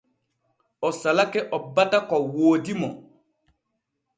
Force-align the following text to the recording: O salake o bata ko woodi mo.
O 0.87 0.89
salake 0.99 1.39
o 1.55 1.57
bata 1.75 1.99
ko 2.09 2.15
woodi 2.33 2.73
mo. 2.81 2.89